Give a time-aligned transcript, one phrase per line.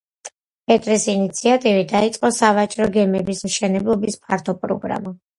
[0.69, 5.13] პეტრეს ინიციატივით დაიწყო სავაჭრო გემების მშენებლობის ფართო პროგრამა.